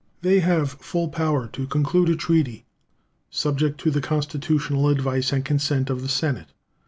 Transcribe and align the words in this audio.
They 0.23 0.39
have 0.39 0.71
full 0.71 1.09
power 1.09 1.47
to 1.49 1.67
conclude 1.67 2.09
a 2.09 2.15
treaty, 2.15 2.65
subject 3.29 3.79
to 3.81 3.91
the 3.91 4.01
constitutional 4.01 4.89
advice 4.89 5.31
and 5.31 5.45
consent 5.45 5.91
of 5.91 6.01
the 6.01 6.09
Senate. 6.09 6.47